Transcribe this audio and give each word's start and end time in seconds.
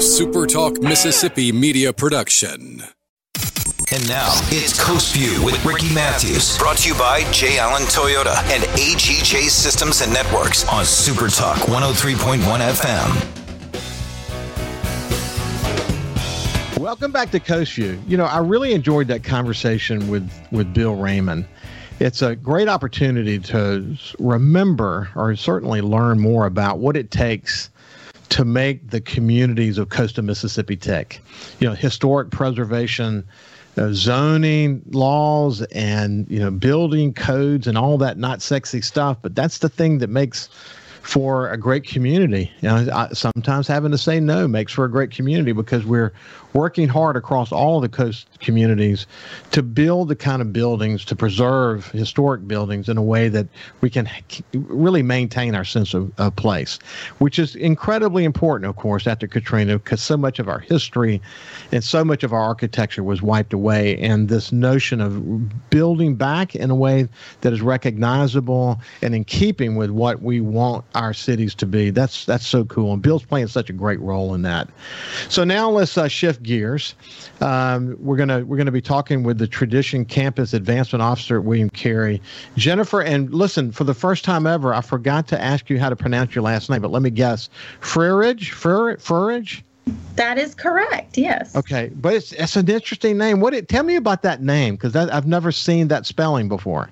a 0.00 0.02
SuperTalk 0.02 0.82
Mississippi 0.82 1.52
media 1.52 1.92
production. 1.92 2.82
And 3.92 4.08
now 4.08 4.30
it's 4.44 4.82
Coast 4.82 5.14
View 5.14 5.44
with 5.44 5.62
Ricky 5.62 5.92
Matthews, 5.94 6.56
brought 6.56 6.78
to 6.78 6.88
you 6.88 6.94
by 6.94 7.30
J. 7.32 7.58
Allen 7.58 7.82
Toyota 7.82 8.34
and 8.44 8.62
AGJ 8.78 9.50
Systems 9.50 10.00
and 10.00 10.10
Networks 10.10 10.66
on 10.68 10.84
SuperTalk 10.84 11.56
103.1 11.66 12.38
FM. 16.70 16.80
Welcome 16.80 17.12
back 17.12 17.30
to 17.32 17.38
Coast 17.38 17.74
View. 17.74 18.00
You 18.06 18.16
know, 18.16 18.24
I 18.24 18.38
really 18.38 18.72
enjoyed 18.72 19.06
that 19.08 19.22
conversation 19.22 20.08
with 20.08 20.32
with 20.50 20.72
Bill 20.72 20.96
Raymond. 20.96 21.46
It's 21.98 22.22
a 22.22 22.34
great 22.34 22.68
opportunity 22.68 23.38
to 23.38 23.98
remember 24.18 25.10
or 25.14 25.36
certainly 25.36 25.82
learn 25.82 26.18
more 26.18 26.46
about 26.46 26.78
what 26.78 26.96
it 26.96 27.10
takes 27.10 27.68
to 28.30 28.44
make 28.44 28.90
the 28.90 29.00
communities 29.00 29.76
of 29.76 29.90
coastal 29.90 30.24
Mississippi 30.24 30.76
tick. 30.76 31.20
You 31.58 31.68
know, 31.68 31.74
historic 31.74 32.30
preservation, 32.30 33.26
uh, 33.76 33.92
zoning 33.92 34.82
laws, 34.90 35.62
and 35.72 36.28
you 36.30 36.38
know, 36.38 36.50
building 36.50 37.12
codes 37.12 37.66
and 37.66 37.76
all 37.76 37.98
that 37.98 38.18
not 38.18 38.40
sexy 38.40 38.80
stuff. 38.80 39.18
But 39.20 39.34
that's 39.34 39.58
the 39.58 39.68
thing 39.68 39.98
that 39.98 40.08
makes 40.08 40.48
for 41.02 41.50
a 41.50 41.56
great 41.56 41.84
community. 41.84 42.52
You 42.60 42.68
know, 42.68 42.88
I, 42.92 43.08
sometimes 43.12 43.66
having 43.66 43.90
to 43.90 43.98
say 43.98 44.20
no 44.20 44.46
makes 44.46 44.72
for 44.72 44.84
a 44.84 44.90
great 44.90 45.10
community 45.10 45.52
because 45.52 45.84
we're 45.84 46.12
working 46.52 46.88
hard 46.88 47.16
across 47.16 47.52
all 47.52 47.80
the 47.80 47.88
coast 47.88 48.26
communities 48.40 49.06
to 49.52 49.62
build 49.62 50.08
the 50.08 50.16
kind 50.16 50.42
of 50.42 50.52
buildings 50.52 51.04
to 51.04 51.16
preserve 51.16 51.86
historic 51.92 52.46
buildings 52.46 52.88
in 52.88 52.96
a 52.96 53.02
way 53.02 53.28
that 53.28 53.46
we 53.80 53.90
can 53.90 54.08
really 54.52 55.02
maintain 55.02 55.54
our 55.54 55.64
sense 55.64 55.94
of, 55.94 56.10
of 56.18 56.34
place, 56.36 56.78
which 57.18 57.38
is 57.38 57.54
incredibly 57.56 58.24
important, 58.24 58.68
of 58.68 58.76
course, 58.76 59.06
after 59.06 59.26
Katrina, 59.26 59.78
because 59.78 60.02
so 60.02 60.16
much 60.16 60.38
of 60.38 60.48
our 60.48 60.58
history 60.58 61.20
and 61.72 61.84
so 61.84 62.04
much 62.04 62.24
of 62.24 62.32
our 62.32 62.40
architecture 62.40 63.02
was 63.02 63.22
wiped 63.22 63.52
away. 63.52 63.96
And 63.98 64.28
this 64.28 64.52
notion 64.52 65.00
of 65.00 65.70
building 65.70 66.14
back 66.16 66.54
in 66.54 66.70
a 66.70 66.74
way 66.74 67.08
that 67.42 67.52
is 67.52 67.60
recognizable 67.60 68.80
and 69.02 69.14
in 69.14 69.24
keeping 69.24 69.76
with 69.76 69.90
what 69.90 70.22
we 70.22 70.40
want 70.40 70.84
our 70.94 71.14
cities 71.14 71.54
to 71.56 71.66
be, 71.66 71.90
that's 71.90 72.24
that's 72.24 72.46
so 72.46 72.64
cool. 72.64 72.92
And 72.92 73.02
Bill's 73.02 73.24
playing 73.24 73.48
such 73.48 73.70
a 73.70 73.72
great 73.72 74.00
role 74.00 74.34
in 74.34 74.42
that. 74.42 74.68
So 75.28 75.44
now 75.44 75.70
let's 75.70 75.96
uh, 75.96 76.08
shift 76.08 76.39
gears. 76.42 76.94
Um, 77.40 77.96
we're 78.00 78.16
gonna 78.16 78.44
we're 78.44 78.56
gonna 78.56 78.70
be 78.70 78.80
talking 78.80 79.22
with 79.22 79.38
the 79.38 79.46
Tradition 79.46 80.04
Campus 80.04 80.52
Advancement 80.52 81.02
Officer 81.02 81.38
at 81.38 81.44
William 81.44 81.70
Carey, 81.70 82.20
Jennifer. 82.56 83.02
And 83.02 83.32
listen, 83.32 83.72
for 83.72 83.84
the 83.84 83.94
first 83.94 84.24
time 84.24 84.46
ever, 84.46 84.74
I 84.74 84.80
forgot 84.80 85.28
to 85.28 85.40
ask 85.40 85.70
you 85.70 85.78
how 85.78 85.88
to 85.88 85.96
pronounce 85.96 86.34
your 86.34 86.42
last 86.42 86.70
name, 86.70 86.82
but 86.82 86.90
let 86.90 87.02
me 87.02 87.10
guess, 87.10 87.48
Frerage, 87.80 88.52
Frerage. 88.52 89.62
That 90.16 90.38
is 90.38 90.54
correct. 90.54 91.18
Yes. 91.18 91.56
Okay, 91.56 91.90
but 91.94 92.14
it's 92.14 92.32
it's 92.32 92.56
an 92.56 92.68
interesting 92.68 93.18
name. 93.18 93.40
What? 93.40 93.54
It, 93.54 93.68
tell 93.68 93.82
me 93.82 93.96
about 93.96 94.22
that 94.22 94.42
name 94.42 94.76
because 94.76 94.94
I've 94.94 95.26
never 95.26 95.50
seen 95.50 95.88
that 95.88 96.06
spelling 96.06 96.48
before. 96.48 96.90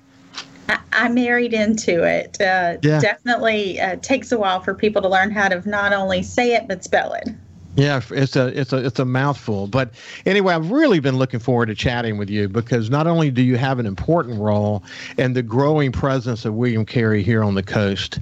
I, 0.91 1.09
married 1.09 1.53
into 1.53 2.03
it. 2.03 2.39
Uh, 2.41 2.77
yeah. 2.81 2.99
Definitely 2.99 3.79
uh, 3.79 3.95
takes 3.97 4.31
a 4.31 4.37
while 4.37 4.59
for 4.59 4.73
people 4.73 5.01
to 5.01 5.07
learn 5.07 5.31
how 5.31 5.47
to 5.47 5.67
not 5.67 5.93
only 5.93 6.21
say 6.23 6.53
it 6.55 6.67
but 6.67 6.83
spell 6.83 7.13
it. 7.13 7.29
Yeah, 7.75 8.01
it's 8.09 8.35
a 8.35 8.47
it's 8.47 8.73
a 8.73 8.85
it's 8.85 8.99
a 8.99 9.05
mouthful. 9.05 9.67
But 9.67 9.91
anyway, 10.25 10.53
I've 10.55 10.71
really 10.71 10.99
been 10.99 11.17
looking 11.17 11.39
forward 11.39 11.67
to 11.67 11.75
chatting 11.75 12.17
with 12.17 12.29
you 12.29 12.49
because 12.49 12.89
not 12.89 13.05
only 13.05 13.29
do 13.29 13.43
you 13.43 13.57
have 13.57 13.77
an 13.79 13.85
important 13.85 14.39
role 14.39 14.83
in 15.17 15.33
the 15.33 15.43
growing 15.43 15.91
presence 15.91 16.45
of 16.45 16.55
William 16.55 16.83
Carey 16.83 17.21
here 17.21 17.43
on 17.43 17.53
the 17.53 17.63
coast 17.63 18.19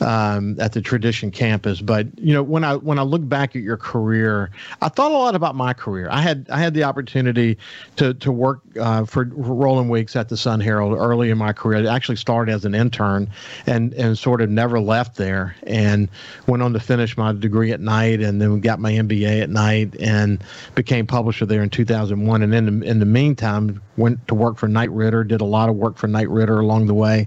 um, 0.00 0.60
at 0.60 0.72
the 0.72 0.82
Tradition 0.82 1.30
Campus, 1.30 1.80
but 1.80 2.06
you 2.18 2.34
know 2.34 2.42
when 2.42 2.64
I 2.64 2.74
when 2.74 2.98
I 2.98 3.02
look 3.02 3.26
back 3.26 3.54
at 3.54 3.62
your 3.62 3.76
career, 3.76 4.50
I 4.82 4.88
thought 4.88 5.12
a 5.12 5.16
lot 5.16 5.36
about 5.36 5.54
my 5.54 5.72
career. 5.72 6.08
I 6.10 6.20
had 6.20 6.46
I 6.50 6.58
had 6.58 6.74
the 6.74 6.82
opportunity 6.82 7.56
to 7.96 8.14
to 8.14 8.32
work 8.32 8.60
uh, 8.78 9.04
for 9.04 9.24
Roland 9.30 9.90
Weeks 9.90 10.16
at 10.16 10.28
the 10.28 10.36
Sun 10.36 10.60
Herald 10.60 10.98
early 10.98 11.30
in 11.30 11.38
my 11.38 11.52
career. 11.52 11.88
I 11.88 11.94
actually 11.94 12.16
started 12.16 12.52
as 12.52 12.64
an 12.64 12.74
intern 12.74 13.30
and 13.64 13.94
and 13.94 14.18
sort 14.18 14.40
of 14.40 14.50
never 14.50 14.80
left 14.80 15.16
there 15.16 15.54
and 15.62 16.08
went 16.48 16.64
on 16.64 16.72
to 16.72 16.80
finish 16.80 17.16
my 17.16 17.32
degree 17.32 17.70
at 17.72 17.80
night 17.80 18.20
and 18.20 18.42
then 18.42 18.60
got 18.60 18.80
my 18.80 18.87
MBA 18.94 19.42
at 19.42 19.50
night 19.50 19.94
and 20.00 20.42
became 20.74 21.06
publisher 21.06 21.46
there 21.46 21.62
in 21.62 21.70
2001. 21.70 22.42
And 22.42 22.54
in 22.54 22.80
the, 22.80 22.86
in 22.86 22.98
the 22.98 23.06
meantime, 23.06 23.80
went 23.96 24.26
to 24.28 24.34
work 24.34 24.56
for 24.56 24.68
Knight 24.68 24.90
Ridder, 24.90 25.24
did 25.24 25.40
a 25.40 25.44
lot 25.44 25.68
of 25.68 25.76
work 25.76 25.96
for 25.96 26.06
Knight 26.06 26.30
Ridder 26.30 26.60
along 26.60 26.86
the 26.86 26.94
way. 26.94 27.26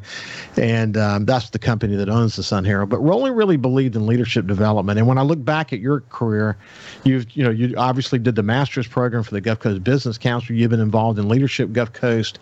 And 0.58 0.98
um, 0.98 1.26
that's 1.26 1.50
the 1.50 1.60
company 1.60 1.96
that 1.96 2.10
owns 2.10 2.36
the 2.36 2.44
Sun 2.44 2.66
Herald. 2.66 2.90
But 2.90 3.00
Roland 3.00 3.36
really 3.36 3.58
believed 3.58 3.96
in 3.96 4.08
leadership 4.08 4.48
development. 4.48 4.98
And 4.98 5.08
when 5.08 5.18
I 5.18 5.22
look 5.22 5.44
back 5.44 5.74
at 5.74 5.80
your 5.80 6.02
career, 6.02 6.58
you've, 7.04 7.30
you 7.36 7.44
know, 7.44 7.50
you 7.50 7.76
obviously 7.78 8.20
did 8.20 8.36
the 8.36 8.44
master's 8.44 8.88
program 8.88 9.24
for 9.24 9.32
the 9.32 9.42
Gulf 9.42 9.60
Coast 9.60 9.84
Business 9.84 10.18
Council. 10.18 10.56
You've 10.56 10.72
been 10.72 10.80
involved 10.80 11.20
in 11.20 11.28
leadership 11.28 11.72
Gulf 11.74 11.94
Coast. 11.94 12.40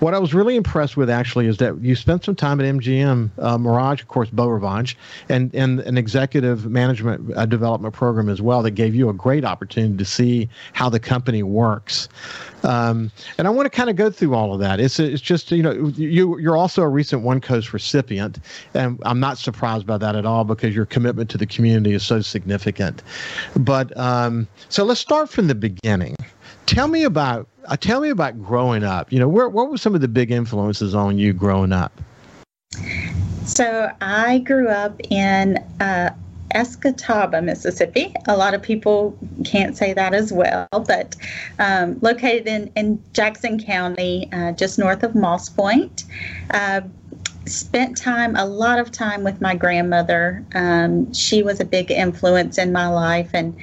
What 0.00 0.14
I 0.14 0.18
was 0.18 0.34
really 0.34 0.56
impressed 0.56 0.96
with 0.96 1.08
actually 1.08 1.46
is 1.46 1.58
that 1.58 1.80
you 1.80 1.94
spent 1.94 2.24
some 2.24 2.34
time 2.34 2.60
at 2.60 2.66
MGM, 2.66 3.30
uh, 3.38 3.58
Mirage, 3.58 4.02
of 4.02 4.08
course, 4.08 4.28
Beau 4.30 4.48
Rivage, 4.48 4.96
and, 5.28 5.54
and 5.54 5.80
an 5.80 5.96
executive 5.96 6.66
management 6.66 7.36
uh, 7.36 7.46
development 7.46 7.94
program 7.94 8.28
as 8.28 8.42
well 8.42 8.57
that 8.62 8.72
gave 8.72 8.94
you 8.94 9.08
a 9.08 9.12
great 9.12 9.44
opportunity 9.44 9.96
to 9.96 10.04
see 10.04 10.48
how 10.72 10.88
the 10.88 11.00
company 11.00 11.42
works. 11.42 12.08
Um, 12.64 13.10
and 13.38 13.46
I 13.46 13.50
want 13.50 13.66
to 13.66 13.70
kind 13.70 13.88
of 13.88 13.96
go 13.96 14.10
through 14.10 14.34
all 14.34 14.52
of 14.52 14.60
that. 14.60 14.80
It's 14.80 14.98
it's 14.98 15.22
just 15.22 15.50
you 15.50 15.62
know 15.62 15.92
you 15.96 16.38
you're 16.38 16.56
also 16.56 16.82
a 16.82 16.88
recent 16.88 17.22
One 17.22 17.40
Coast 17.40 17.72
recipient, 17.72 18.38
and 18.74 19.00
I'm 19.04 19.20
not 19.20 19.38
surprised 19.38 19.86
by 19.86 19.98
that 19.98 20.16
at 20.16 20.26
all 20.26 20.44
because 20.44 20.74
your 20.74 20.86
commitment 20.86 21.30
to 21.30 21.38
the 21.38 21.46
community 21.46 21.94
is 21.94 22.04
so 22.04 22.20
significant. 22.20 23.02
But 23.56 23.96
um, 23.96 24.48
so 24.68 24.84
let's 24.84 25.00
start 25.00 25.30
from 25.30 25.46
the 25.46 25.54
beginning. 25.54 26.16
Tell 26.66 26.88
me 26.88 27.04
about 27.04 27.48
uh, 27.66 27.76
tell 27.76 28.00
me 28.00 28.10
about 28.10 28.42
growing 28.42 28.84
up. 28.84 29.12
You 29.12 29.18
know, 29.18 29.28
where, 29.28 29.48
what 29.48 29.70
were 29.70 29.78
some 29.78 29.94
of 29.94 30.00
the 30.00 30.08
big 30.08 30.30
influences 30.30 30.94
on 30.94 31.18
you 31.18 31.32
growing 31.32 31.72
up? 31.72 31.92
So 33.44 33.90
I 34.02 34.40
grew 34.40 34.68
up 34.68 35.00
in 35.10 35.56
uh, 35.80 36.10
Escatawpa, 36.54 37.42
Mississippi. 37.42 38.14
A 38.26 38.36
lot 38.36 38.54
of 38.54 38.62
people 38.62 39.16
can't 39.44 39.76
say 39.76 39.92
that 39.92 40.14
as 40.14 40.32
well, 40.32 40.66
but 40.70 41.16
um, 41.58 41.98
located 42.00 42.46
in, 42.46 42.72
in 42.74 43.02
Jackson 43.12 43.62
County, 43.62 44.28
uh, 44.32 44.52
just 44.52 44.78
north 44.78 45.02
of 45.02 45.14
Moss 45.14 45.48
Point. 45.48 46.04
Uh, 46.50 46.82
spent 47.46 47.96
time, 47.96 48.36
a 48.36 48.44
lot 48.44 48.78
of 48.78 48.90
time 48.90 49.24
with 49.24 49.40
my 49.40 49.54
grandmother. 49.54 50.44
Um, 50.54 51.12
she 51.12 51.42
was 51.42 51.60
a 51.60 51.64
big 51.64 51.90
influence 51.90 52.58
in 52.58 52.72
my 52.72 52.88
life, 52.88 53.30
and 53.34 53.56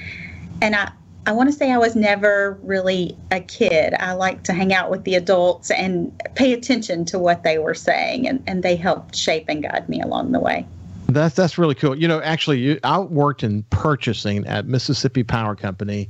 and 0.61 0.75
I. 0.75 0.91
I 1.27 1.31
want 1.31 1.49
to 1.49 1.53
say 1.53 1.71
I 1.71 1.79
was 1.79 1.95
never 1.95 2.59
really 2.61 3.17
a 3.31 3.39
kid. 3.39 3.95
I 3.99 4.13
like 4.13 4.43
to 4.43 4.53
hang 4.53 4.75
out 4.75 4.91
with 4.91 5.05
the 5.05 5.15
adults 5.15 5.71
and 5.71 6.15
pay 6.35 6.53
attention 6.53 7.03
to 7.05 7.17
what 7.17 7.41
they 7.41 7.57
were 7.57 7.73
saying, 7.73 8.27
and, 8.27 8.43
and 8.45 8.61
they 8.61 8.75
helped 8.75 9.15
shape 9.15 9.45
and 9.47 9.63
guide 9.63 9.89
me 9.89 10.01
along 10.01 10.33
the 10.33 10.39
way. 10.39 10.67
That's 11.15 11.35
that's 11.35 11.57
really 11.57 11.75
cool. 11.75 11.95
You 11.95 12.07
know, 12.07 12.21
actually, 12.21 12.59
you, 12.59 12.79
I 12.83 12.99
worked 12.99 13.43
in 13.43 13.63
purchasing 13.63 14.45
at 14.45 14.67
Mississippi 14.67 15.23
Power 15.23 15.55
Company 15.55 16.09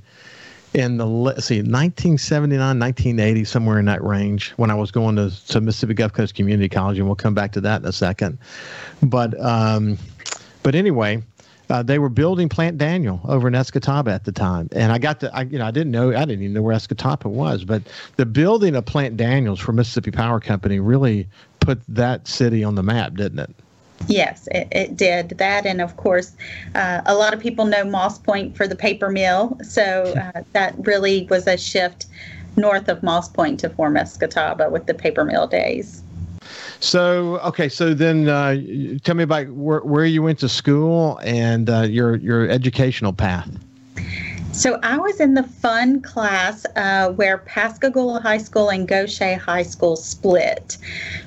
in 0.76 0.98
the 0.98 1.06
see 1.40 1.62
1979 1.62 2.60
1980 2.60 3.46
somewhere 3.46 3.80
in 3.80 3.86
that 3.86 4.04
range 4.04 4.52
when 4.58 4.70
i 4.70 4.76
was 4.76 4.92
going 4.92 5.16
to, 5.16 5.32
to 5.48 5.62
mississippi 5.62 5.94
gulf 5.94 6.12
coast 6.12 6.36
community 6.36 6.68
college 6.68 6.98
and 6.98 7.08
we'll 7.08 7.16
come 7.16 7.34
back 7.34 7.54
to 7.54 7.62
that 7.62 7.82
in 7.82 7.88
a 7.88 7.94
second. 7.94 8.38
But 9.02 9.40
um, 9.40 9.98
but 10.64 10.76
anyway 10.76 11.24
uh, 11.70 11.82
they 11.82 11.98
were 11.98 12.10
building 12.10 12.50
plant 12.50 12.78
daniel 12.78 13.22
over 13.24 13.48
in 13.48 13.54
escatawpa 13.54 14.10
at 14.10 14.26
the 14.26 14.34
time. 14.34 14.68
And 14.74 14.92
i 14.92 14.98
got 14.98 15.22
to 15.22 15.34
I, 15.34 15.44
you 15.44 15.58
know 15.58 15.66
i 15.66 15.72
didn't 15.72 15.92
know 15.92 16.10
i 16.10 16.26
didn't 16.26 16.42
even 16.42 16.54
know 16.54 16.62
where 16.62 16.76
escatawpa 16.76 17.28
was. 17.28 17.64
But 17.64 17.84
the 18.18 18.26
building 18.26 18.76
of 18.76 18.86
plant 18.86 19.16
daniels 19.16 19.62
for 19.62 19.72
mississippi 19.72 20.12
power 20.12 20.42
company 20.42 20.80
really 20.80 21.26
put 21.62 21.80
that 21.88 22.28
city 22.28 22.66
on 22.66 22.76
the 22.76 22.84
map 22.84 23.16
didn't 23.16 23.40
it 23.40 23.56
Yes, 24.08 24.48
it, 24.52 24.68
it, 24.72 24.98
did 24.98 25.30
that, 25.30 25.66
and 25.66 25.82
of 25.82 25.98
course, 25.98 26.36
uh, 26.76 27.02
a 27.06 27.16
lot 27.16 27.34
of 27.34 27.40
people 27.40 27.66
know 27.66 27.84
Moss 27.84 28.20
Point 28.20 28.56
for 28.56 28.68
the 28.68 28.76
paper 28.76 29.10
mill. 29.10 29.58
So 29.64 30.14
uh, 30.18 30.42
that 30.54 30.76
really 30.86 31.28
was 31.30 31.48
a 31.48 31.58
shift 31.58 32.06
north 32.56 32.88
of 32.88 33.02
Moss 33.04 33.30
Point 33.30 33.60
to 33.62 33.70
form 33.70 33.96
Escatawpa 33.96 34.70
with 34.70 34.86
the 34.86 34.94
paper 34.94 35.26
mill 35.26 35.48
days. 35.48 36.04
So 36.80 37.40
okay, 37.40 37.70
so 37.70 37.94
then 37.94 38.28
uh, 38.30 38.58
tell 39.04 39.16
me 39.16 39.24
about 39.24 39.48
where, 39.50 39.80
where 39.80 40.06
you 40.06 40.22
went 40.22 40.40
to 40.40 40.50
school 40.50 41.20
and 41.24 41.70
uh, 41.70 41.82
your 41.82 42.16
your 42.18 42.48
educational 42.48 43.14
path. 43.14 43.50
So 44.56 44.80
I 44.84 44.98
was 44.98 45.20
in 45.20 45.34
the 45.34 45.44
fun 45.44 46.02
class 46.02 46.66
uh, 46.78 47.12
where 47.12 47.40
Pascagoula 47.40 48.22
High 48.22 48.38
School 48.38 48.70
and 48.70 48.88
Gautier 48.88 49.36
High 49.36 49.64
School 49.64 49.98
split. 49.98 50.78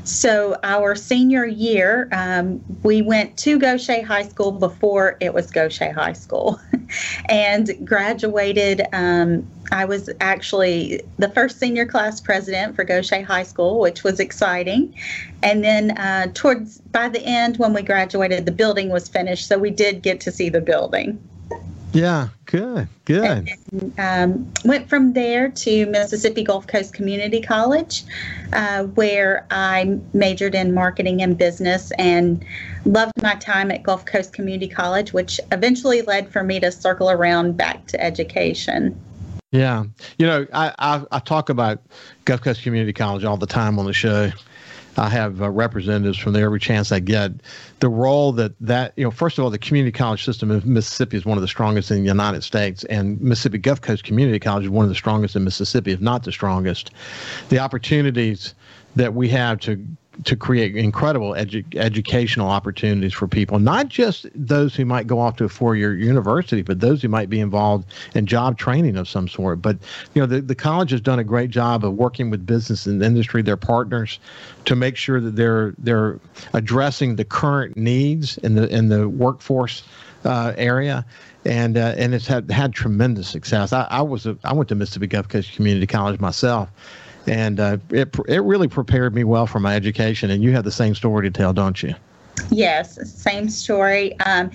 So 0.05 0.57
our 0.63 0.97
senior 0.97 1.45
year, 1.45 2.09
um, 2.11 2.65
we 2.83 3.03
went 3.03 3.37
to 3.39 3.59
Gautier 3.59 4.03
High 4.03 4.27
School 4.27 4.53
before 4.53 5.19
it 5.21 5.35
was 5.35 5.51
Gautier 5.51 5.93
High 5.93 6.15
School, 6.15 6.59
and 7.29 7.71
graduated. 7.87 8.87
Um, 8.95 9.47
I 9.73 9.85
was 9.85 10.09
actually 10.21 11.03
the 11.19 11.29
first 11.29 11.61
senior 11.61 11.85
class 11.85 12.23
president 12.23 12.77
for 12.77 12.83
Gautier 12.83 13.25
High 13.25 13.43
School, 13.43 13.79
which 13.79 14.05
was 14.05 14.21
exciting. 14.21 14.95
And 15.43 15.63
then 15.63 15.91
uh, 15.99 16.29
towards 16.33 16.79
by 16.81 17.11
the 17.11 17.21
end, 17.21 17.59
when 17.59 17.75
we 17.75 17.83
graduated, 17.83 18.47
the 18.47 18.53
building 18.53 18.89
was 18.89 19.07
finished, 19.07 19.47
so 19.47 19.59
we 19.59 19.71
did 19.71 20.01
get 20.01 20.19
to 20.23 20.33
see 20.33 20.49
the 20.49 20.63
building. 20.63 21.23
Yeah, 21.99 22.29
good, 22.45 22.87
good. 23.06 23.50
And, 23.73 23.99
um, 23.99 24.53
went 24.65 24.89
from 24.89 25.15
there 25.15 25.49
to 25.49 25.87
Mississippi 25.87 26.45
Gulf 26.45 26.69
Coast 26.69 26.95
Community 26.95 27.41
College, 27.41 28.05
uh, 28.53 28.85
where 28.85 29.45
I 29.50 29.99
majored 30.12 30.55
in 30.55 30.73
marketing 30.73 31.23
and 31.23 31.37
business 31.37 31.91
and 31.99 32.45
loved 32.85 33.21
my 33.21 33.35
time 33.35 33.73
at 33.73 33.83
Gulf 33.83 34.05
Coast 34.05 34.33
Community 34.33 34.69
College, 34.69 35.12
which 35.12 35.41
eventually 35.50 36.03
led 36.03 36.29
for 36.29 36.45
me 36.45 36.61
to 36.61 36.71
circle 36.71 37.11
around 37.11 37.56
back 37.56 37.85
to 37.89 38.01
education. 38.01 38.97
Yeah, 39.51 39.83
you 40.19 40.27
know, 40.27 40.47
I, 40.53 40.73
I, 40.79 41.05
I 41.11 41.19
talk 41.19 41.49
about 41.49 41.83
Gulf 42.27 42.43
Coast 42.43 42.62
Community 42.62 42.93
College 42.93 43.25
all 43.25 43.39
the 43.39 43.47
time 43.47 43.77
on 43.81 43.87
the 43.87 43.93
show. 43.93 44.31
I 44.99 45.09
have 45.09 45.41
uh, 45.41 45.50
representatives 45.50 46.19
from 46.19 46.33
there 46.33 46.47
every 46.47 46.61
chance 46.61 46.93
I 46.93 47.00
get. 47.00 47.33
The 47.81 47.89
role 47.89 48.33
that 48.33 48.53
that 48.61 48.93
you 48.97 49.05
know, 49.05 49.11
first 49.11 49.39
of 49.39 49.45
all, 49.45 49.50
the 49.50 49.59
community 49.59 49.93
college 49.93 50.25
system 50.25 50.50
in 50.50 50.62
Mississippi 50.65 51.17
is 51.17 51.25
one 51.25 51.39
of 51.39 51.43
the 51.43 51.49
strongest 51.49 51.91
in 51.91 51.99
the 51.99 52.09
United 52.09 52.43
States, 52.43 52.85
and 52.85 53.21
Mississippi 53.21 53.59
Gulf 53.59 53.81
Coast 53.81 54.05
Community 54.05 54.39
College 54.39 54.65
is 54.65 54.71
one 54.71 54.85
of 54.85 54.89
the 54.89 54.95
strongest 54.95 55.37
in 55.37 55.45
Mississippi, 55.45 55.93
if 55.93 56.00
not 56.00 56.25
the 56.25 56.33
strongest. 56.33 56.91
The 57.49 57.59
opportunities 57.59 58.55
that 58.97 59.15
we 59.15 59.29
have 59.29 59.61
to 59.61 59.83
to 60.25 60.37
create 60.37 60.76
incredible 60.76 61.32
edu- 61.32 61.76
educational 61.76 62.49
opportunities 62.49 63.12
for 63.12 63.29
people, 63.29 63.59
not 63.59 63.88
just 63.88 64.26
those 64.35 64.75
who 64.75 64.85
might 64.85 65.06
go 65.06 65.20
off 65.20 65.37
to 65.37 65.44
a 65.44 65.49
four-year 65.49 65.94
university, 65.94 66.62
but 66.62 66.81
those 66.81 67.03
who 67.03 67.09
might 67.09 67.31
be 67.31 67.41
involved 67.41 67.93
in 68.15 68.26
job 68.26 68.59
training 68.59 68.97
of 68.97 69.09
some 69.09 69.29
sort. 69.29 69.62
But 69.62 69.79
you 70.15 70.23
know, 70.23 70.26
the, 70.26 70.41
the 70.41 70.55
college 70.55 70.91
has 70.91 71.00
done 71.00 71.19
a 71.19 71.25
great 71.25 71.50
job 71.50 71.85
of 71.85 71.94
working 71.94 72.31
with 72.31 72.47
business 72.47 72.87
and 72.87 73.03
industry, 73.03 73.43
their 73.43 73.56
partners, 73.56 74.19
to 74.65 74.75
make 74.75 74.97
sure 74.97 75.20
that 75.20 75.37
they're 75.37 75.75
they're 75.79 76.19
addressing 76.53 77.17
the 77.17 77.25
current 77.25 77.76
needs 77.76 78.38
in 78.38 78.55
the 78.55 78.69
in 78.69 78.88
the 78.88 79.09
workforce 79.09 79.82
uh, 80.25 80.53
area 80.56 81.05
and 81.44 81.76
uh, 81.76 81.94
and 81.97 82.15
it's 82.15 82.26
had 82.26 82.50
had 82.50 82.73
tremendous 82.73 83.29
success. 83.29 83.73
I, 83.73 83.87
I 83.91 84.03
was 84.03 84.26
a, 84.26 84.37
I 84.44 84.53
went 84.53 84.69
to 84.69 84.75
Mississippi 84.75 85.06
Gulf 85.06 85.29
Coast 85.29 85.53
Community 85.55 85.87
College 85.87 86.20
myself, 86.20 86.69
and 87.29 87.61
uh, 87.61 87.79
it 87.91 88.15
it 88.29 88.43
really 88.43 88.69
prepared 88.69 89.15
me 89.15 89.25
well 89.25 89.47
for 89.47 89.61
my 89.61 89.75
education. 89.75 90.31
And 90.31 90.43
you 90.43 90.53
have 90.53 90.65
the 90.65 90.73
same 90.73 90.95
story 90.95 91.31
to 91.31 91.31
tell, 91.31 91.53
don't 91.53 91.83
you? 91.83 91.95
Yes, 92.51 92.99
same 93.11 93.49
story. 93.49 94.19
Um, 94.21 94.51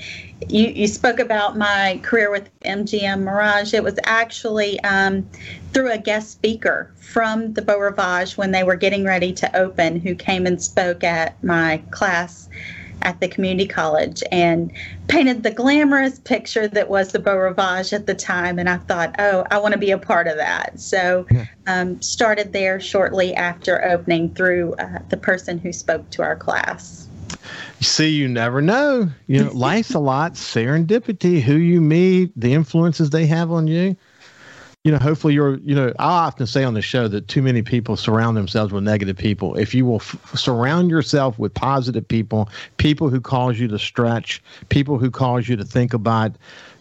you, 0.47 0.67
you 0.67 0.87
spoke 0.87 1.19
about 1.19 1.57
my 1.57 1.99
career 2.01 2.31
with 2.31 2.49
MGM 2.61 3.23
Mirage. 3.23 3.73
It 3.73 3.83
was 3.83 3.99
actually 4.05 4.79
um, 4.81 5.29
through 5.73 5.91
a 5.91 5.97
guest 5.97 6.31
speaker 6.31 6.91
from 6.95 7.53
the 7.53 7.61
Beau 7.61 7.77
Rivage 7.77 8.37
when 8.37 8.51
they 8.51 8.63
were 8.63 8.75
getting 8.75 9.03
ready 9.03 9.33
to 9.33 9.55
open, 9.55 9.99
who 9.99 10.15
came 10.15 10.45
and 10.45 10.61
spoke 10.61 11.03
at 11.03 11.41
my 11.43 11.81
class 11.91 12.49
at 13.03 13.19
the 13.19 13.27
community 13.27 13.67
college 13.67 14.23
and 14.31 14.71
painted 15.07 15.43
the 15.43 15.51
glamorous 15.51 16.19
picture 16.19 16.67
that 16.67 16.89
was 16.89 17.11
the 17.11 17.19
Beau 17.19 17.35
Rivage 17.35 17.93
at 17.93 18.07
the 18.07 18.15
time. 18.15 18.57
And 18.57 18.69
I 18.69 18.77
thought, 18.77 19.15
oh, 19.19 19.45
I 19.51 19.59
want 19.59 19.73
to 19.73 19.79
be 19.79 19.91
a 19.91 19.97
part 19.97 20.27
of 20.27 20.37
that. 20.37 20.79
So 20.79 21.27
um, 21.67 22.01
started 22.01 22.53
there 22.53 22.79
shortly 22.79 23.35
after 23.35 23.83
opening 23.85 24.33
through 24.33 24.73
uh, 24.75 24.99
the 25.09 25.17
person 25.17 25.59
who 25.59 25.71
spoke 25.71 26.09
to 26.11 26.23
our 26.23 26.35
class. 26.35 27.07
See, 27.81 28.09
you 28.09 28.27
never 28.27 28.61
know. 28.61 29.09
You 29.27 29.43
know, 29.43 29.51
life's 29.53 29.93
a 29.93 29.99
lot 29.99 30.33
serendipity. 30.33 31.41
Who 31.41 31.55
you 31.55 31.81
meet, 31.81 32.31
the 32.35 32.53
influences 32.53 33.09
they 33.09 33.25
have 33.27 33.51
on 33.51 33.67
you 33.67 33.97
you 34.83 34.91
know, 34.91 34.97
hopefully 34.99 35.33
you're, 35.33 35.59
you 35.59 35.73
know, 35.73 35.93
I 35.97 36.25
often 36.25 36.45
say 36.45 36.65
on 36.65 36.73
the 36.73 36.81
show 36.81 37.07
that 37.07 37.29
too 37.29 37.41
many 37.41 37.61
people 37.61 37.95
surround 37.95 38.35
themselves 38.35 38.73
with 38.73 38.83
negative 38.83 39.15
people. 39.15 39.55
If 39.55 39.73
you 39.73 39.85
will 39.85 40.01
f- 40.01 40.35
surround 40.35 40.89
yourself 40.89 41.39
with 41.39 41.53
positive 41.53 42.05
people, 42.05 42.49
people 42.75 43.09
who 43.09 43.21
cause 43.21 43.59
you 43.59 43.69
to 43.69 43.79
stretch, 43.79 44.43
people 44.67 44.97
who 44.97 45.09
cause 45.09 45.47
you 45.47 45.55
to 45.55 45.63
think 45.63 45.93
about 45.93 46.33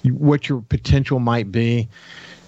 what 0.04 0.48
your 0.48 0.62
potential 0.62 1.20
might 1.20 1.52
be, 1.52 1.88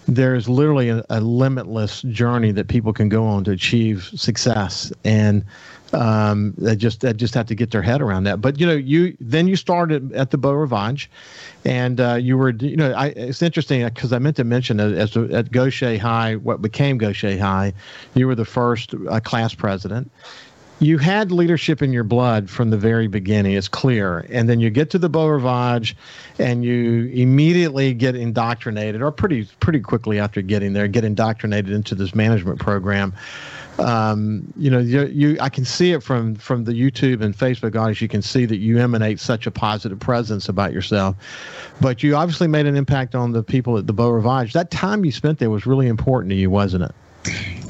there's 0.08 0.48
literally 0.48 0.88
a, 0.88 1.04
a 1.08 1.20
limitless 1.20 2.02
journey 2.02 2.50
that 2.50 2.66
people 2.66 2.92
can 2.92 3.08
go 3.08 3.24
on 3.24 3.44
to 3.44 3.52
achieve 3.52 4.10
success. 4.16 4.92
And 5.04 5.44
um, 5.94 6.54
they 6.58 6.76
just 6.76 7.00
they 7.00 7.12
just 7.12 7.34
have 7.34 7.46
to 7.46 7.54
get 7.54 7.70
their 7.70 7.82
head 7.82 8.02
around 8.02 8.24
that. 8.24 8.40
But 8.40 8.60
you 8.60 8.66
know, 8.66 8.74
you 8.74 9.16
then 9.20 9.46
you 9.46 9.56
started 9.56 10.12
at 10.12 10.30
the 10.30 10.38
Beau 10.38 10.52
Rivage, 10.52 11.08
and 11.64 12.00
uh, 12.00 12.14
you 12.14 12.36
were 12.36 12.50
you 12.50 12.76
know 12.76 12.92
I, 12.92 13.08
it's 13.08 13.42
interesting 13.42 13.84
because 13.84 14.12
I 14.12 14.18
meant 14.18 14.36
to 14.36 14.44
mention 14.44 14.80
as 14.80 15.16
at 15.16 15.52
Gautier 15.52 15.98
High, 15.98 16.36
what 16.36 16.60
became 16.60 16.98
Gautier 16.98 17.38
High, 17.38 17.72
you 18.14 18.26
were 18.26 18.34
the 18.34 18.44
first 18.44 18.94
uh, 19.08 19.20
class 19.20 19.54
president. 19.54 20.10
You 20.80 20.98
had 20.98 21.30
leadership 21.30 21.82
in 21.82 21.92
your 21.92 22.04
blood 22.04 22.50
from 22.50 22.70
the 22.70 22.76
very 22.76 23.06
beginning. 23.06 23.52
It's 23.52 23.68
clear, 23.68 24.26
and 24.28 24.48
then 24.48 24.60
you 24.60 24.70
get 24.70 24.90
to 24.90 24.98
the 24.98 25.08
Beau 25.08 25.28
Rivage, 25.28 25.96
and 26.38 26.64
you 26.64 27.10
immediately 27.14 27.94
get 27.94 28.16
indoctrinated, 28.16 29.00
or 29.00 29.10
pretty 29.12 29.44
pretty 29.60 29.80
quickly 29.80 30.18
after 30.18 30.42
getting 30.42 30.72
there, 30.72 30.88
get 30.88 31.04
indoctrinated 31.04 31.72
into 31.72 31.94
this 31.94 32.14
management 32.14 32.58
program 32.58 33.14
um, 33.78 34.52
you 34.56 34.70
know, 34.70 34.78
you, 34.78 35.06
you, 35.06 35.36
I 35.40 35.48
can 35.48 35.64
see 35.64 35.92
it 35.92 36.02
from 36.02 36.34
from 36.36 36.64
the 36.64 36.72
YouTube 36.72 37.22
and 37.22 37.36
Facebook 37.36 37.76
audience. 37.76 38.00
You 38.00 38.08
can 38.08 38.22
see 38.22 38.46
that 38.46 38.58
you 38.58 38.78
emanate 38.78 39.20
such 39.20 39.46
a 39.46 39.50
positive 39.50 39.98
presence 39.98 40.48
about 40.48 40.72
yourself. 40.72 41.16
But 41.80 42.02
you 42.02 42.14
obviously 42.14 42.46
made 42.46 42.66
an 42.66 42.76
impact 42.76 43.14
on 43.14 43.32
the 43.32 43.42
people 43.42 43.76
at 43.76 43.86
the 43.86 43.92
Beau 43.92 44.10
Rivage. 44.10 44.52
That 44.52 44.70
time 44.70 45.04
you 45.04 45.12
spent 45.12 45.38
there 45.38 45.50
was 45.50 45.66
really 45.66 45.88
important 45.88 46.30
to 46.30 46.36
you, 46.36 46.50
wasn't 46.50 46.84
it? 46.84 46.94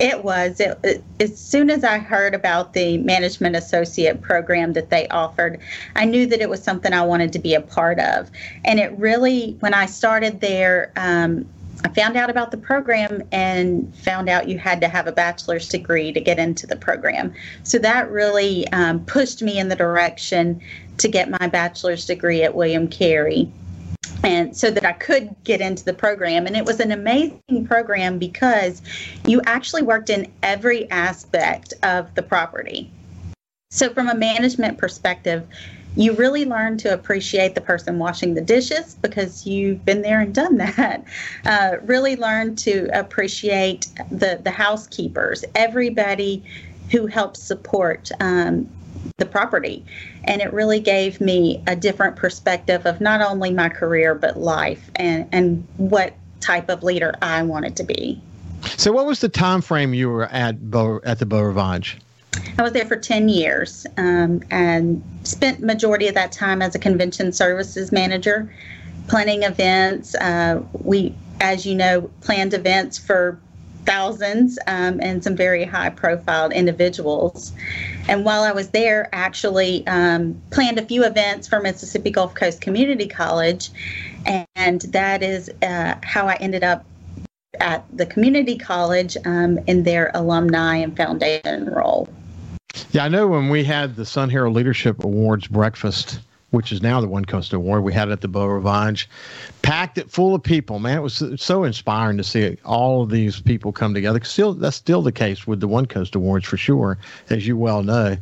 It 0.00 0.24
was. 0.24 0.60
It, 0.60 0.78
it, 0.82 1.04
as 1.20 1.38
soon 1.38 1.70
as 1.70 1.84
I 1.84 1.98
heard 1.98 2.34
about 2.34 2.72
the 2.72 2.98
management 2.98 3.56
associate 3.56 4.20
program 4.20 4.72
that 4.72 4.90
they 4.90 5.06
offered, 5.08 5.60
I 5.94 6.04
knew 6.04 6.26
that 6.26 6.40
it 6.40 6.48
was 6.48 6.62
something 6.62 6.92
I 6.92 7.02
wanted 7.02 7.32
to 7.34 7.38
be 7.38 7.54
a 7.54 7.60
part 7.60 7.98
of. 8.00 8.30
And 8.64 8.80
it 8.80 8.92
really, 8.98 9.56
when 9.60 9.72
I 9.72 9.86
started 9.86 10.40
there, 10.40 10.92
um, 10.96 11.46
I 11.84 11.88
found 11.88 12.16
out 12.16 12.30
about 12.30 12.50
the 12.50 12.56
program 12.56 13.22
and 13.30 13.94
found 13.96 14.28
out 14.28 14.48
you 14.48 14.58
had 14.58 14.80
to 14.80 14.88
have 14.88 15.06
a 15.06 15.12
bachelor's 15.12 15.68
degree 15.68 16.12
to 16.12 16.20
get 16.20 16.38
into 16.38 16.66
the 16.66 16.76
program. 16.76 17.32
So 17.62 17.78
that 17.78 18.10
really 18.10 18.66
um, 18.68 19.04
pushed 19.04 19.42
me 19.42 19.58
in 19.58 19.68
the 19.68 19.76
direction 19.76 20.60
to 20.98 21.08
get 21.08 21.28
my 21.28 21.46
bachelor's 21.48 22.06
degree 22.06 22.42
at 22.42 22.54
William 22.54 22.88
Carey. 22.88 23.50
And 24.24 24.56
so 24.56 24.70
that 24.70 24.84
I 24.84 24.92
could 24.92 25.34
get 25.44 25.60
into 25.60 25.84
the 25.84 25.94
program. 25.94 26.46
And 26.46 26.56
it 26.56 26.64
was 26.64 26.80
an 26.80 26.92
amazing 26.92 27.66
program 27.66 28.18
because 28.18 28.82
you 29.26 29.40
actually 29.46 29.82
worked 29.82 30.10
in 30.10 30.32
every 30.42 30.90
aspect 30.90 31.74
of 31.82 32.14
the 32.14 32.22
property. 32.22 32.90
So, 33.70 33.90
from 33.90 34.08
a 34.08 34.14
management 34.14 34.78
perspective, 34.78 35.46
you 35.96 36.12
really 36.14 36.44
learn 36.44 36.76
to 36.78 36.92
appreciate 36.92 37.54
the 37.54 37.60
person 37.60 37.98
washing 37.98 38.34
the 38.34 38.40
dishes 38.40 38.94
because 38.94 39.46
you've 39.46 39.84
been 39.84 40.02
there 40.02 40.20
and 40.20 40.34
done 40.34 40.56
that. 40.76 41.04
Uh, 41.44 41.76
really 41.82 42.16
learn 42.16 42.56
to 42.56 42.88
appreciate 42.98 43.88
the, 44.10 44.40
the 44.42 44.50
housekeepers, 44.50 45.44
everybody 45.54 46.42
who 46.90 47.06
helps 47.06 47.42
support 47.42 48.10
um, 48.20 48.68
the 49.18 49.26
property. 49.26 49.84
And 50.24 50.40
it 50.40 50.52
really 50.52 50.80
gave 50.80 51.20
me 51.20 51.62
a 51.66 51.76
different 51.76 52.16
perspective 52.16 52.86
of 52.86 53.00
not 53.00 53.20
only 53.20 53.52
my 53.52 53.68
career, 53.68 54.14
but 54.14 54.38
life 54.38 54.90
and, 54.96 55.28
and 55.32 55.66
what 55.76 56.14
type 56.40 56.68
of 56.68 56.82
leader 56.82 57.14
I 57.22 57.42
wanted 57.42 57.76
to 57.76 57.84
be. 57.84 58.20
So, 58.76 58.92
what 58.92 59.06
was 59.06 59.20
the 59.20 59.28
time 59.28 59.60
frame 59.60 59.92
you 59.94 60.08
were 60.08 60.26
at 60.26 60.70
Beau, 60.70 61.00
at 61.04 61.18
the 61.18 61.26
Beau 61.26 61.42
Rivage? 61.42 61.96
I 62.58 62.62
was 62.62 62.72
there 62.72 62.86
for 62.86 62.96
10 62.96 63.28
years 63.28 63.86
um, 63.96 64.42
and 64.50 65.02
spent 65.22 65.60
majority 65.60 66.08
of 66.08 66.14
that 66.14 66.32
time 66.32 66.62
as 66.62 66.74
a 66.74 66.78
convention 66.78 67.32
services 67.32 67.92
manager, 67.92 68.52
planning 69.08 69.42
events. 69.42 70.14
Uh, 70.16 70.62
we, 70.72 71.14
as 71.40 71.66
you 71.66 71.74
know, 71.74 72.10
planned 72.20 72.54
events 72.54 72.98
for 72.98 73.38
thousands 73.84 74.58
um, 74.66 75.00
and 75.00 75.22
some 75.22 75.36
very 75.36 75.64
high 75.64 75.90
profile 75.90 76.50
individuals. 76.50 77.52
And 78.08 78.24
while 78.24 78.42
I 78.42 78.52
was 78.52 78.70
there, 78.70 79.08
actually 79.12 79.86
um, 79.86 80.40
planned 80.50 80.78
a 80.78 80.84
few 80.84 81.04
events 81.04 81.48
for 81.48 81.60
Mississippi 81.60 82.10
Gulf 82.10 82.34
Coast 82.34 82.60
Community 82.60 83.06
College. 83.06 83.70
And 84.56 84.80
that 84.82 85.22
is 85.22 85.50
uh, 85.62 85.96
how 86.02 86.26
I 86.26 86.34
ended 86.36 86.64
up 86.64 86.84
at 87.60 87.84
the 87.96 88.06
community 88.06 88.58
college 88.58 89.16
um, 89.24 89.58
in 89.66 89.84
their 89.84 90.10
alumni 90.14 90.76
and 90.76 90.96
foundation 90.96 91.66
role. 91.66 92.08
Yeah, 92.90 93.04
I 93.04 93.08
know 93.08 93.28
when 93.28 93.48
we 93.48 93.64
had 93.64 93.96
the 93.96 94.04
Sun 94.04 94.30
Herald 94.30 94.54
Leadership 94.54 95.04
Awards 95.04 95.46
breakfast, 95.46 96.20
which 96.54 96.70
is 96.70 96.80
now 96.80 97.00
the 97.00 97.08
One 97.08 97.24
Coast 97.24 97.52
Award, 97.52 97.82
we 97.82 97.92
had 97.92 98.08
it 98.08 98.12
at 98.12 98.20
the 98.20 98.28
Beau 98.28 98.46
Rivage, 98.46 99.08
packed 99.62 99.98
it 99.98 100.08
full 100.08 100.34
of 100.34 100.42
people. 100.42 100.78
Man, 100.78 100.98
it 100.98 101.00
was 101.00 101.22
so 101.36 101.64
inspiring 101.64 102.16
to 102.16 102.24
see 102.24 102.56
all 102.64 103.02
of 103.02 103.10
these 103.10 103.40
people 103.40 103.72
come 103.72 103.92
together. 103.92 104.22
Still, 104.22 104.54
that's 104.54 104.76
still 104.76 105.02
the 105.02 105.12
case 105.12 105.46
with 105.46 105.60
the 105.60 105.68
One 105.68 105.86
Coast 105.86 106.14
Awards 106.14 106.46
for 106.46 106.56
sure, 106.56 106.96
as 107.28 107.46
you 107.46 107.56
well 107.56 107.82
know. 107.82 108.16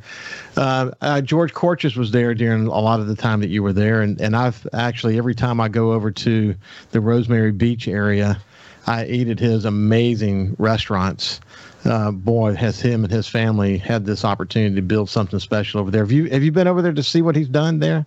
Uh, 0.57 0.91
uh, 1.03 1.21
George 1.21 1.53
Corchis 1.53 1.97
was 1.97 2.11
there 2.11 2.35
during 2.35 2.67
a 2.67 2.81
lot 2.81 3.01
of 3.01 3.07
the 3.07 3.17
time 3.17 3.41
that 3.41 3.51
you 3.51 3.63
were 3.63 3.73
there, 3.73 4.01
and 4.01 4.21
and 4.21 4.35
I've 4.35 4.67
actually 4.73 5.19
every 5.19 5.35
time 5.35 5.61
I 5.61 5.69
go 5.69 5.93
over 5.93 6.11
to 6.11 6.55
the 6.91 7.01
Rosemary 7.01 7.53
Beach 7.53 7.87
area, 7.87 8.41
I 8.87 9.05
eat 9.07 9.29
at 9.29 9.39
his 9.39 9.65
amazing 9.65 10.57
restaurants 10.59 11.41
uh, 11.85 12.11
boy, 12.13 12.55
has 12.55 12.81
him 12.81 13.05
and 13.05 13.13
his 13.13 13.29
family 13.29 13.79
had 13.79 14.05
this 14.05 14.25
opportunity 14.25 14.77
to 14.77 14.83
build 14.83 15.11
something 15.11 15.39
special 15.39 15.81
over 15.81 15.91
there. 15.91 16.03
Have 16.03 16.13
you 16.13 16.31
have 16.31 16.43
you 16.43 16.53
been 16.53 16.69
over 16.69 16.83
there 16.83 16.93
to 16.93 17.03
see 17.03 17.23
what 17.23 17.37
he's 17.37 17.49
done 17.49 17.81
there? 17.81 18.07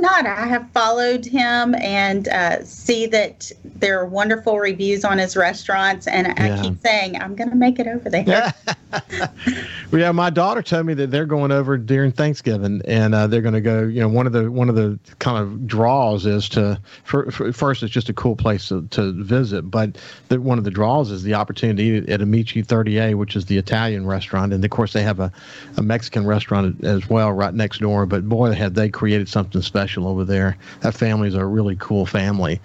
Not. 0.00 0.26
I 0.26 0.46
have 0.46 0.70
followed 0.70 1.24
him 1.24 1.74
and 1.74 2.28
uh, 2.28 2.64
see 2.64 3.06
that 3.06 3.50
there 3.64 3.98
are 4.00 4.06
wonderful 4.06 4.58
reviews 4.58 5.04
on 5.04 5.18
his 5.18 5.36
restaurants, 5.36 6.06
and 6.06 6.26
yeah. 6.26 6.60
I 6.60 6.62
keep 6.62 6.80
saying 6.80 7.20
I'm 7.20 7.34
going 7.34 7.50
to 7.50 7.56
make 7.56 7.78
it 7.78 7.86
over 7.86 8.08
there. 8.08 8.24
Yeah. 8.26 8.52
well, 9.90 10.00
yeah, 10.00 10.12
my 10.12 10.30
daughter 10.30 10.62
told 10.62 10.86
me 10.86 10.94
that 10.94 11.10
they're 11.10 11.26
going 11.26 11.50
over 11.50 11.76
during 11.76 12.12
Thanksgiving, 12.12 12.80
and 12.86 13.14
uh, 13.14 13.26
they're 13.26 13.42
going 13.42 13.54
to 13.54 13.60
go. 13.60 13.82
You 13.82 14.00
know, 14.00 14.08
one 14.08 14.26
of 14.26 14.32
the 14.32 14.50
one 14.50 14.68
of 14.68 14.76
the 14.76 14.98
kind 15.18 15.38
of 15.38 15.66
draws 15.66 16.26
is 16.26 16.48
to 16.50 16.80
for, 17.04 17.30
for, 17.30 17.52
first 17.52 17.82
it's 17.82 17.92
just 17.92 18.08
a 18.08 18.14
cool 18.14 18.36
place 18.36 18.68
to, 18.68 18.86
to 18.88 19.12
visit, 19.24 19.62
but 19.62 19.98
the, 20.28 20.40
one 20.40 20.58
of 20.58 20.64
the 20.64 20.70
draws 20.70 21.10
is 21.10 21.22
the 21.24 21.34
opportunity 21.34 21.96
at 22.10 22.20
Amici 22.20 22.62
30A, 22.62 23.14
which 23.16 23.34
is 23.34 23.46
the 23.46 23.58
Italian 23.58 24.06
restaurant, 24.06 24.52
and 24.52 24.64
of 24.64 24.70
course 24.70 24.92
they 24.92 25.02
have 25.02 25.18
a, 25.18 25.32
a 25.76 25.82
Mexican 25.82 26.24
restaurant 26.24 26.84
as 26.84 27.08
well 27.08 27.32
right 27.32 27.54
next 27.54 27.80
door. 27.80 28.06
But 28.06 28.28
boy, 28.28 28.52
have 28.52 28.74
they 28.74 28.88
created 28.88 29.28
something 29.28 29.60
special 29.62 29.87
over 29.96 30.24
there. 30.24 30.56
That 30.80 30.94
family 30.94 31.28
is 31.28 31.34
a 31.34 31.44
really 31.44 31.76
cool 31.76 32.06
family. 32.06 32.60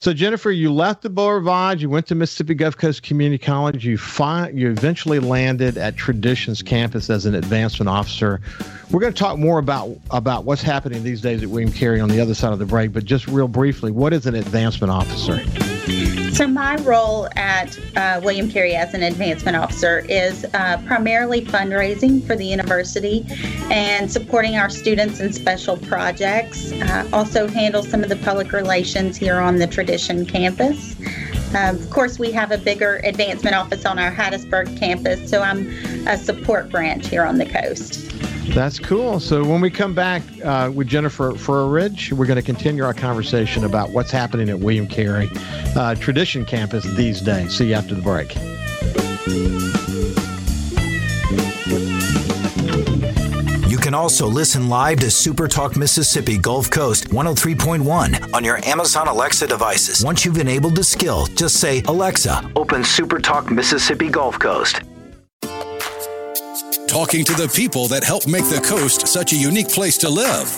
So 0.00 0.12
Jennifer, 0.12 0.50
you 0.50 0.72
left 0.72 1.02
the 1.02 1.10
Boulevard, 1.10 1.80
you 1.80 1.90
went 1.90 2.06
to 2.06 2.14
Mississippi 2.14 2.54
Gulf 2.54 2.76
Coast 2.76 3.02
Community 3.02 3.42
College, 3.42 3.84
you 3.84 3.98
find 3.98 4.58
you 4.58 4.70
eventually 4.70 5.18
landed 5.18 5.76
at 5.76 5.96
Traditions 5.96 6.62
campus 6.62 7.10
as 7.10 7.26
an 7.26 7.34
advancement 7.34 7.88
officer. 7.88 8.40
We're 8.90 9.00
going 9.00 9.12
to 9.12 9.18
talk 9.18 9.38
more 9.38 9.58
about 9.58 9.96
about 10.10 10.44
what's 10.44 10.62
happening 10.62 11.02
these 11.02 11.20
days 11.20 11.42
at 11.42 11.48
William 11.48 11.72
Carey 11.72 12.00
on 12.00 12.08
the 12.08 12.20
other 12.20 12.34
side 12.34 12.52
of 12.52 12.58
the 12.58 12.66
break, 12.66 12.92
but 12.92 13.04
just 13.04 13.26
real 13.26 13.48
briefly, 13.48 13.90
what 13.90 14.12
is 14.12 14.26
an 14.26 14.34
advancement 14.34 14.90
officer? 14.90 15.42
So, 16.34 16.48
my 16.48 16.74
role 16.78 17.28
at 17.36 17.78
uh, 17.96 18.20
William 18.24 18.50
Carey 18.50 18.74
as 18.74 18.92
an 18.92 19.04
advancement 19.04 19.56
officer 19.56 20.00
is 20.08 20.44
uh, 20.52 20.82
primarily 20.84 21.44
fundraising 21.44 22.26
for 22.26 22.34
the 22.34 22.44
university 22.44 23.24
and 23.70 24.10
supporting 24.10 24.56
our 24.56 24.68
students 24.68 25.20
in 25.20 25.32
special 25.32 25.76
projects. 25.76 26.72
Uh, 26.72 27.08
also, 27.12 27.46
handle 27.46 27.84
some 27.84 28.02
of 28.02 28.08
the 28.08 28.16
public 28.16 28.50
relations 28.50 29.16
here 29.16 29.38
on 29.38 29.58
the 29.58 29.66
Tradition 29.68 30.26
campus. 30.26 30.96
Um, 31.54 31.76
of 31.76 31.88
course, 31.90 32.18
we 32.18 32.32
have 32.32 32.50
a 32.50 32.58
bigger 32.58 32.96
advancement 33.04 33.54
office 33.54 33.86
on 33.86 34.00
our 34.00 34.10
Hattiesburg 34.10 34.76
campus, 34.76 35.30
so 35.30 35.40
I'm 35.40 35.68
a 36.08 36.18
support 36.18 36.68
branch 36.68 37.06
here 37.06 37.24
on 37.24 37.38
the 37.38 37.46
coast. 37.46 38.03
That's 38.52 38.78
cool. 38.78 39.18
So 39.20 39.44
when 39.44 39.60
we 39.60 39.70
come 39.70 39.94
back 39.94 40.22
uh, 40.44 40.70
with 40.72 40.86
Jennifer 40.86 41.32
Ridge, 41.66 42.12
we're 42.12 42.26
going 42.26 42.36
to 42.36 42.42
continue 42.42 42.84
our 42.84 42.94
conversation 42.94 43.64
about 43.64 43.90
what's 43.90 44.10
happening 44.10 44.48
at 44.48 44.58
William 44.58 44.86
Carey 44.86 45.30
uh, 45.76 45.94
Tradition 45.96 46.44
Campus 46.44 46.84
these 46.94 47.20
days. 47.20 47.56
See 47.56 47.68
you 47.68 47.74
after 47.74 47.94
the 47.94 48.02
break. 48.02 48.34
You 53.70 53.78
can 53.78 53.94
also 53.94 54.26
listen 54.26 54.68
live 54.68 55.00
to 55.00 55.10
Super 55.10 55.48
Talk 55.48 55.76
Mississippi 55.76 56.38
Gulf 56.38 56.70
Coast 56.70 57.08
103.1 57.08 58.34
on 58.34 58.44
your 58.44 58.64
Amazon 58.66 59.08
Alexa 59.08 59.46
devices. 59.46 60.04
Once 60.04 60.24
you've 60.24 60.38
enabled 60.38 60.76
the 60.76 60.84
skill, 60.84 61.26
just 61.34 61.56
say, 61.56 61.82
Alexa, 61.88 62.50
open 62.56 62.84
Super 62.84 63.18
Talk 63.18 63.50
Mississippi 63.50 64.08
Gulf 64.08 64.38
Coast 64.38 64.82
talking 66.94 67.24
to 67.24 67.34
the 67.34 67.48
people 67.48 67.88
that 67.88 68.04
help 68.04 68.24
make 68.28 68.44
the 68.44 68.60
coast 68.64 69.08
such 69.08 69.32
a 69.32 69.36
unique 69.36 69.68
place 69.68 69.98
to 69.98 70.08
live. 70.08 70.48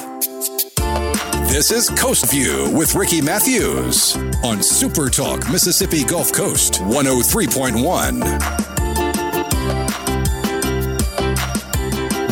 This 1.48 1.70
is 1.70 1.88
Coast 1.88 2.30
View 2.30 2.70
with 2.76 2.94
Ricky 2.94 3.22
Matthews 3.22 4.14
on 4.44 4.62
Super 4.62 5.08
Talk 5.08 5.50
Mississippi 5.50 6.04
Gulf 6.04 6.34
Coast 6.34 6.74
103.1. 6.82 8.65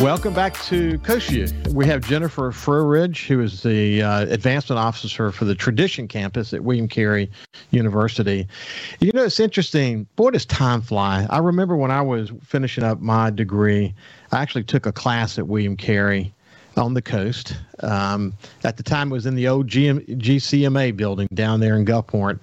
Welcome 0.05 0.35
back 0.35 0.53
to 0.65 0.99
Coast 0.99 1.31
We 1.73 1.87
have 1.87 2.07
Jennifer 2.07 2.51
Fruridge, 2.51 3.25
who 3.25 3.41
is 3.41 3.63
the 3.63 4.03
uh, 4.03 4.27
advancement 4.27 4.77
officer 4.77 5.31
for 5.31 5.45
the 5.45 5.55
Tradition 5.55 6.07
campus 6.07 6.53
at 6.53 6.63
William 6.63 6.87
Carey 6.87 7.31
University. 7.71 8.47
You 8.99 9.11
know, 9.13 9.23
it's 9.23 9.39
interesting. 9.39 10.05
Boy, 10.15 10.29
does 10.29 10.45
time 10.45 10.83
fly. 10.83 11.25
I 11.31 11.39
remember 11.39 11.75
when 11.75 11.89
I 11.89 12.03
was 12.03 12.31
finishing 12.43 12.83
up 12.83 13.01
my 13.01 13.31
degree, 13.31 13.95
I 14.31 14.43
actually 14.43 14.65
took 14.65 14.85
a 14.85 14.91
class 14.91 15.39
at 15.39 15.47
William 15.47 15.75
Carey 15.75 16.34
on 16.77 16.93
the 16.93 17.01
coast. 17.01 17.55
Um, 17.81 18.33
at 18.63 18.77
the 18.77 18.83
time, 18.83 19.09
it 19.09 19.13
was 19.13 19.25
in 19.25 19.35
the 19.35 19.47
old 19.47 19.67
GM, 19.67 20.05
GCMA 20.17 20.95
building 20.95 21.27
down 21.33 21.59
there 21.59 21.75
in 21.77 21.85
Gulfport. 21.85 22.39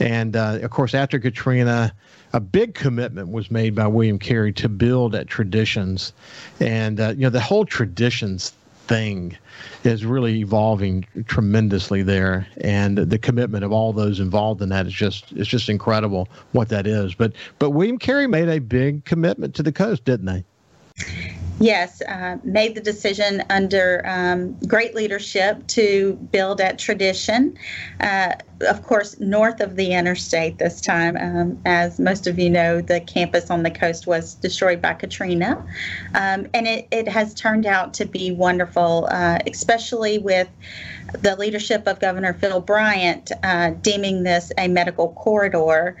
And 0.00 0.36
uh, 0.36 0.58
of 0.62 0.70
course, 0.70 0.94
after 0.94 1.18
Katrina, 1.18 1.92
a 2.32 2.40
big 2.40 2.74
commitment 2.74 3.30
was 3.30 3.50
made 3.50 3.74
by 3.74 3.86
William 3.86 4.18
Carey 4.18 4.52
to 4.54 4.68
build 4.68 5.14
at 5.14 5.28
traditions, 5.28 6.12
and 6.60 7.00
uh, 7.00 7.14
you 7.16 7.22
know 7.22 7.30
the 7.30 7.40
whole 7.40 7.64
traditions 7.64 8.52
thing 8.86 9.36
is 9.84 10.04
really 10.04 10.40
evolving 10.40 11.06
tremendously 11.26 12.02
there, 12.02 12.46
and 12.60 12.98
the 12.98 13.18
commitment 13.18 13.64
of 13.64 13.72
all 13.72 13.92
those 13.92 14.20
involved 14.20 14.60
in 14.60 14.68
that 14.68 14.86
is 14.86 14.92
just 14.92 15.32
it's 15.32 15.48
just 15.48 15.68
incredible 15.68 16.28
what 16.52 16.68
that 16.68 16.86
is. 16.86 17.14
But 17.14 17.32
but 17.58 17.70
William 17.70 17.98
Carey 17.98 18.26
made 18.26 18.48
a 18.48 18.58
big 18.58 19.04
commitment 19.04 19.54
to 19.54 19.62
the 19.62 19.72
coast, 19.72 20.04
didn't 20.04 20.26
they? 20.26 20.44
Yes, 21.60 22.00
uh, 22.02 22.38
made 22.44 22.76
the 22.76 22.80
decision 22.80 23.42
under 23.50 24.02
um, 24.06 24.52
great 24.68 24.94
leadership 24.94 25.66
to 25.68 26.14
build 26.30 26.60
at 26.60 26.78
Tradition. 26.78 27.58
Uh, 28.00 28.34
of 28.68 28.84
course, 28.84 29.18
north 29.18 29.60
of 29.60 29.74
the 29.74 29.92
interstate 29.92 30.58
this 30.58 30.80
time. 30.80 31.16
Um, 31.16 31.60
as 31.64 31.98
most 31.98 32.28
of 32.28 32.38
you 32.38 32.48
know, 32.48 32.80
the 32.80 33.00
campus 33.00 33.50
on 33.50 33.64
the 33.64 33.72
coast 33.72 34.06
was 34.06 34.34
destroyed 34.34 34.80
by 34.80 34.94
Katrina. 34.94 35.56
Um, 36.14 36.46
and 36.54 36.68
it, 36.68 36.86
it 36.92 37.08
has 37.08 37.34
turned 37.34 37.66
out 37.66 37.92
to 37.94 38.04
be 38.04 38.30
wonderful, 38.30 39.08
uh, 39.10 39.38
especially 39.46 40.18
with 40.18 40.48
the 41.12 41.34
leadership 41.36 41.88
of 41.88 41.98
Governor 41.98 42.34
Phil 42.34 42.60
Bryant 42.60 43.32
uh, 43.42 43.70
deeming 43.82 44.22
this 44.22 44.52
a 44.58 44.68
medical 44.68 45.10
corridor. 45.12 45.96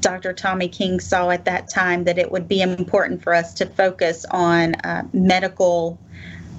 Dr. 0.00 0.32
Tommy 0.32 0.68
King 0.68 1.00
saw 1.00 1.30
at 1.30 1.44
that 1.46 1.68
time 1.68 2.04
that 2.04 2.18
it 2.18 2.30
would 2.30 2.48
be 2.48 2.60
important 2.60 3.22
for 3.22 3.34
us 3.34 3.54
to 3.54 3.66
focus 3.66 4.24
on 4.30 4.74
uh, 4.76 5.02
medical 5.12 5.98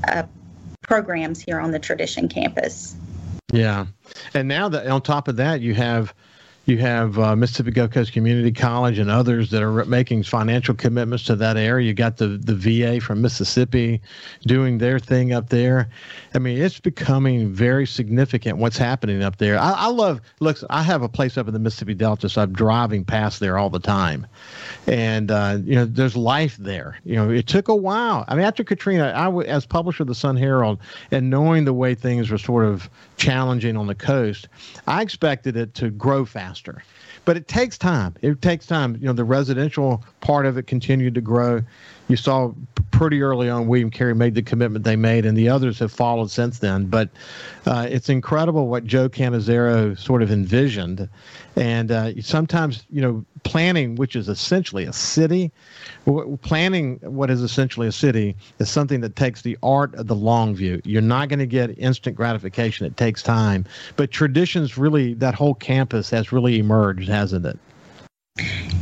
uh, 0.08 0.24
programs 0.82 1.41
here 1.41 1.60
on 1.60 1.72
the 1.72 1.79
Tradition 1.79 2.27
campus. 2.27 2.96
Yeah. 3.51 3.86
And 4.34 4.48
now 4.48 4.70
that 4.70 4.88
on 4.88 5.01
top 5.01 5.27
of 5.27 5.38
that, 5.38 5.62
you 5.62 5.74
have 5.74 6.13
you 6.68 6.78
have 6.80 7.18
uh, 7.18 7.34
Mississippi 7.34 7.72
Gulf 7.72 7.92
Coast 7.92 8.12
Community 8.12 8.52
College 8.52 9.00
and 9.00 9.10
others 9.10 9.52
that 9.52 9.64
are 9.64 9.86
making 9.86 10.24
financial 10.24 10.76
commitments 10.76 11.24
to 11.24 11.36
that 11.38 11.56
area. 11.56 11.88
You 11.88 11.94
got 11.94 12.18
the 12.18 12.28
the 12.28 12.54
VA 12.54 13.00
from 13.00 13.22
Mississippi 13.22 14.02
doing 14.46 14.78
their 14.78 15.00
thing 15.00 15.32
up 15.32 15.48
there. 15.48 15.88
I 16.34 16.40
mean, 16.40 16.58
it's 16.58 16.82
becoming 16.82 17.54
very 17.54 17.88
significant 17.88 18.58
what's 18.58 18.78
happening 18.78 19.24
up 19.24 19.38
there. 19.38 19.58
I, 19.58 19.72
I 19.72 19.88
love. 19.88 20.20
Look, 20.42 20.58
I 20.70 20.84
have 20.84 21.04
a 21.04 21.10
place 21.10 21.38
up 21.38 21.48
in 21.48 21.54
the 21.54 21.60
Mississippi 21.60 21.94
Delta, 21.94 22.28
so 22.28 22.42
I'm 22.42 22.52
driving 22.52 23.06
past 23.06 23.40
there 23.40 23.58
all 23.58 23.70
the 23.70 23.80
time, 23.80 24.28
and 24.88 25.32
uh, 25.32 25.60
you 25.64 25.76
know, 25.76 25.86
there's 25.86 26.18
life 26.18 26.58
there. 26.58 27.00
You 27.06 27.16
know, 27.16 27.30
it 27.30 27.48
took 27.48 27.70
a 27.70 27.76
while. 27.76 28.26
I 28.28 28.36
mean, 28.36 28.44
after 28.44 28.66
Katrina, 28.66 29.14
I 29.16 29.26
w- 29.26 29.48
as 29.48 29.66
publisher 29.66 30.04
of 30.04 30.08
the 30.08 30.16
Sun 30.16 30.36
Herald, 30.36 30.80
and 31.12 31.30
knowing 31.30 31.64
the 31.64 31.74
way 31.74 31.96
things 31.96 32.30
were 32.30 32.38
sort 32.38 32.66
of 32.66 32.90
challenging 33.16 33.78
on 33.78 33.88
the 33.88 33.96
coast, 33.96 34.50
I 34.86 35.02
expected 35.02 35.56
it 35.56 35.74
to 35.76 35.90
grow 35.92 36.26
faster 36.26 36.57
faster. 36.58 36.84
But 37.26 37.38
it 37.38 37.48
takes 37.48 37.78
time. 37.78 38.16
It 38.22 38.42
takes 38.42 38.66
time. 38.66 38.96
You 38.96 39.08
know, 39.08 39.14
the 39.14 39.24
residential 39.24 40.04
part 40.22 40.46
of 40.46 40.58
it 40.58 40.68
continued 40.68 41.16
to 41.16 41.22
grow. 41.22 41.62
You 42.08 42.16
saw 42.16 42.54
pretty 42.92 43.22
early 43.22 43.50
on 43.50 43.68
William 43.68 43.92
Carey 43.92 44.16
made 44.16 44.34
the 44.34 44.42
commitment 44.42 44.84
they 44.86 44.96
made, 44.96 45.26
and 45.26 45.38
the 45.38 45.50
others 45.50 45.78
have 45.80 45.92
followed 45.92 46.32
since 46.32 46.60
then. 46.60 46.86
But 46.86 47.10
uh, 47.66 47.88
it's 47.90 48.10
incredible 48.10 48.68
what 48.68 48.86
Joe 48.86 49.10
Canizaro 49.10 49.98
sort 50.00 50.24
of 50.24 50.32
envisioned. 50.32 51.08
And 51.56 51.92
uh, 51.92 52.22
sometimes, 52.22 52.86
you 52.90 53.02
know, 53.02 53.26
planning, 53.44 53.96
which 53.96 54.16
is 54.16 54.30
essentially 54.30 54.86
a 54.86 54.94
city, 54.94 55.52
planning 56.42 57.00
what 57.02 57.30
is 57.30 57.42
essentially 57.42 57.88
a 57.88 57.92
city 57.92 58.36
is 58.60 58.70
something 58.70 59.02
that 59.02 59.16
takes 59.16 59.42
the 59.42 59.58
art 59.62 59.94
of 59.96 60.08
the 60.08 60.16
long 60.16 60.56
view. 60.56 60.82
You're 60.86 61.02
not 61.02 61.30
going 61.30 61.40
to 61.40 61.48
get 61.48 61.78
instant 61.78 62.16
gratification. 62.16 62.86
It 62.86 62.98
takes 62.98 63.22
time. 63.22 63.66
But 63.96 64.12
traditions 64.12 64.78
really, 64.78 65.14
that 65.16 65.36
whole 65.36 65.56
campus 65.56 66.10
has 66.12 66.32
really 66.32 66.58
emerged, 66.58 67.10
hasn't 67.10 67.46
it? 67.46 67.60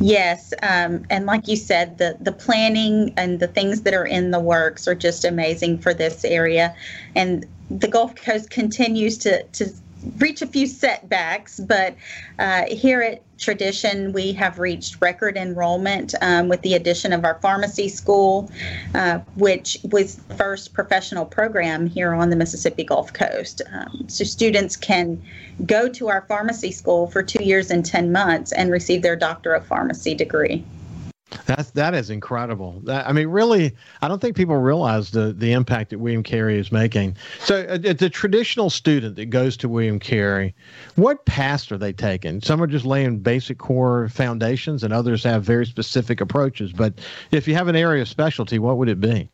Yes, 0.01 0.53
um, 0.62 1.05
and 1.09 1.25
like 1.25 1.47
you 1.47 1.55
said, 1.55 1.97
the 1.97 2.17
the 2.19 2.31
planning 2.31 3.13
and 3.17 3.39
the 3.39 3.47
things 3.47 3.81
that 3.81 3.93
are 3.93 4.05
in 4.05 4.31
the 4.31 4.39
works 4.39 4.88
are 4.88 4.95
just 4.95 5.25
amazing 5.25 5.79
for 5.79 5.93
this 5.93 6.25
area, 6.25 6.75
and 7.15 7.45
the 7.69 7.88
Gulf 7.88 8.15
Coast 8.15 8.50
continues 8.50 9.17
to 9.19 9.43
to 9.43 9.71
reach 10.17 10.41
a 10.41 10.47
few 10.47 10.67
setbacks, 10.67 11.59
but 11.59 11.95
uh, 12.39 12.63
here 12.69 13.01
at 13.01 13.21
Tradition, 13.38 14.13
we 14.13 14.31
have 14.31 14.59
reached 14.59 15.01
record 15.01 15.35
enrollment 15.35 16.15
um, 16.21 16.47
with 16.47 16.62
the 16.62 16.74
addition 16.74 17.12
of 17.12 17.25
our 17.25 17.38
pharmacy 17.41 17.89
school, 17.89 18.50
uh, 18.93 19.19
which 19.35 19.77
was 19.83 20.15
the 20.15 20.35
first 20.35 20.74
professional 20.74 21.25
program 21.25 21.85
here 21.85 22.13
on 22.13 22.29
the 22.29 22.38
Mississippi 22.38 22.85
Gulf 22.85 23.12
Coast. 23.12 23.62
Um, 23.74 24.05
so 24.07 24.24
students 24.24 24.77
can 24.77 25.21
go 25.65 25.89
to 25.89 26.07
our 26.07 26.21
pharmacy 26.29 26.71
school 26.71 27.07
for 27.07 27.21
two 27.21 27.43
years 27.43 27.69
and 27.69 27.85
10 27.85 28.13
months 28.13 28.53
and 28.53 28.71
receive 28.71 29.01
their 29.01 29.17
Doctor 29.17 29.53
of 29.53 29.65
Pharmacy 29.67 30.15
degree. 30.15 30.63
That's 31.46 31.72
that 31.72 31.96
is 31.96 32.10
incredible. 32.10 32.82
That, 32.84 33.08
I 33.08 33.12
mean, 33.12 33.27
really, 33.27 33.75
I 34.01 34.08
don't 34.08 34.22
think 34.22 34.36
people 34.36 34.55
realize 34.58 35.12
the 35.12 35.34
the 35.34 35.53
impact 35.53 35.89
that 35.89 36.00
William 36.00 36.24
Carey 36.24 36.60
is 36.60 36.72
making. 36.72 37.17
So, 37.39 37.62
uh, 37.63 37.77
the 37.77 38.10
traditional 38.10 38.70
student 38.70 39.15
that 39.15 39.25
goes 39.25 39.58
to 39.58 39.70
William 39.70 40.00
Carey, 40.00 40.53
what 40.96 41.25
paths 41.25 41.72
are 41.72 41.77
they 41.77 41.94
taking? 41.94 42.41
Some 42.41 42.62
are 42.62 42.67
just 42.67 42.86
laying 42.86 43.20
basic 43.20 43.58
core 43.58 44.08
foundations, 44.10 44.84
and 44.84 44.94
others 44.94 45.24
have 45.24 45.44
very 45.44 45.65
specific 45.65 46.22
approaches. 46.22 46.72
But 46.72 47.00
if 47.32 47.48
you 47.48 47.55
have 47.55 47.67
an 47.67 47.75
area 47.75 48.03
of 48.03 48.08
specialty, 48.08 48.60
what 48.60 48.77
would 48.77 48.89
it 48.89 49.00
be? 49.00 49.29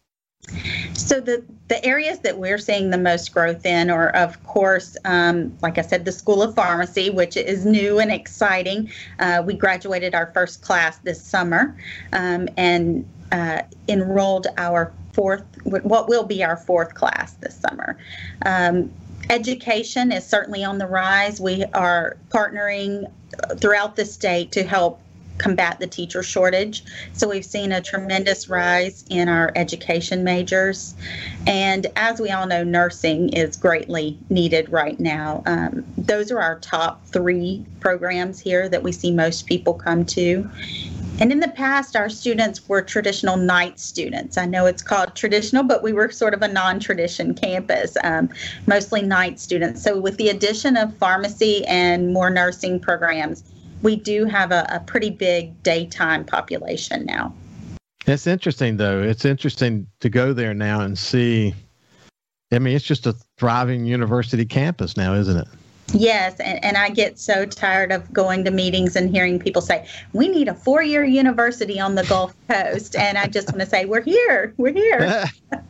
So 0.93 1.19
the 1.19 1.43
the 1.67 1.83
areas 1.85 2.19
that 2.19 2.37
we're 2.37 2.57
seeing 2.57 2.89
the 2.89 2.97
most 2.97 3.33
growth 3.33 3.65
in 3.65 3.89
are, 3.89 4.09
of 4.09 4.43
course, 4.43 4.97
um, 5.05 5.55
like 5.61 5.77
I 5.77 5.81
said, 5.81 6.03
the 6.03 6.11
School 6.11 6.41
of 6.43 6.55
Pharmacy, 6.55 7.09
which 7.09 7.37
is 7.37 7.65
new 7.65 7.99
and 7.99 8.11
exciting. 8.11 8.91
Uh, 9.19 9.41
we 9.45 9.53
graduated 9.53 10.13
our 10.13 10.31
first 10.33 10.61
class 10.61 10.97
this 10.99 11.21
summer 11.21 11.75
um, 12.11 12.49
and 12.57 13.07
uh, 13.31 13.61
enrolled 13.87 14.47
our 14.57 14.91
fourth, 15.13 15.43
what 15.63 16.09
will 16.09 16.23
be 16.23 16.43
our 16.43 16.57
fourth 16.57 16.93
class 16.93 17.33
this 17.33 17.57
summer. 17.57 17.97
Um, 18.45 18.91
education 19.29 20.11
is 20.11 20.25
certainly 20.25 20.63
on 20.63 20.77
the 20.77 20.87
rise. 20.87 21.39
We 21.39 21.63
are 21.73 22.17
partnering 22.29 23.09
throughout 23.57 23.95
the 23.95 24.05
state 24.05 24.51
to 24.53 24.63
help 24.63 25.01
combat 25.41 25.79
the 25.79 25.87
teacher 25.87 26.21
shortage. 26.21 26.83
So 27.13 27.27
we've 27.27 27.45
seen 27.45 27.71
a 27.71 27.81
tremendous 27.81 28.47
rise 28.47 29.03
in 29.09 29.27
our 29.27 29.51
education 29.55 30.23
majors. 30.23 30.93
And 31.47 31.87
as 31.95 32.19
we 32.19 32.29
all 32.29 32.45
know, 32.45 32.63
nursing 32.63 33.29
is 33.29 33.57
greatly 33.57 34.19
needed 34.29 34.71
right 34.71 34.99
now. 34.99 35.41
Um, 35.47 35.83
those 35.97 36.31
are 36.31 36.39
our 36.39 36.59
top 36.59 37.05
three 37.07 37.65
programs 37.79 38.39
here 38.39 38.69
that 38.69 38.83
we 38.83 38.91
see 38.91 39.11
most 39.11 39.47
people 39.47 39.73
come 39.73 40.05
to. 40.05 40.49
And 41.19 41.31
in 41.31 41.39
the 41.39 41.49
past, 41.49 41.95
our 41.95 42.09
students 42.09 42.67
were 42.67 42.81
traditional 42.81 43.37
night 43.37 43.79
students. 43.79 44.39
I 44.39 44.45
know 44.47 44.65
it's 44.65 44.81
called 44.81 45.15
traditional, 45.15 45.63
but 45.63 45.83
we 45.83 45.93
were 45.93 46.09
sort 46.09 46.33
of 46.33 46.41
a 46.41 46.47
non 46.47 46.79
tradition 46.79 47.35
campus, 47.35 47.95
um, 48.03 48.29
mostly 48.65 49.03
night 49.03 49.39
students. 49.39 49.83
So, 49.83 49.99
with 49.99 50.17
the 50.17 50.29
addition 50.29 50.77
of 50.77 50.97
pharmacy 50.97 51.63
and 51.67 52.11
more 52.11 52.31
nursing 52.31 52.79
programs, 52.79 53.43
we 53.81 53.95
do 53.95 54.25
have 54.25 54.51
a, 54.51 54.65
a 54.69 54.79
pretty 54.79 55.09
big 55.09 55.61
daytime 55.63 56.25
population 56.25 57.05
now. 57.05 57.33
It's 58.07 58.27
interesting, 58.27 58.77
though. 58.77 59.01
It's 59.01 59.25
interesting 59.25 59.87
to 59.99 60.09
go 60.09 60.33
there 60.33 60.53
now 60.53 60.81
and 60.81 60.97
see. 60.97 61.53
I 62.51 62.59
mean, 62.59 62.75
it's 62.75 62.85
just 62.85 63.05
a 63.05 63.15
thriving 63.37 63.85
university 63.85 64.45
campus 64.45 64.97
now, 64.97 65.13
isn't 65.13 65.37
it? 65.37 65.47
Yes, 65.93 66.39
and, 66.39 66.63
and 66.63 66.77
I 66.77 66.89
get 66.89 67.19
so 67.19 67.45
tired 67.45 67.91
of 67.91 68.11
going 68.13 68.45
to 68.45 68.51
meetings 68.51 68.95
and 68.95 69.09
hearing 69.09 69.39
people 69.39 69.61
say, 69.61 69.87
we 70.13 70.27
need 70.27 70.47
a 70.47 70.53
four 70.53 70.81
year 70.81 71.03
university 71.03 71.79
on 71.79 71.95
the 71.95 72.03
Gulf 72.03 72.33
Coast. 72.47 72.95
And 72.95 73.17
I 73.17 73.27
just 73.27 73.49
want 73.49 73.59
to 73.59 73.65
say, 73.65 73.85
we're 73.85 74.01
here. 74.01 74.53
We're 74.57 74.73
here. 74.73 75.25